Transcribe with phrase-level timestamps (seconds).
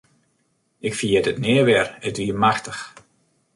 [0.87, 2.81] Ik ferjit it nea wer, it wie machtich.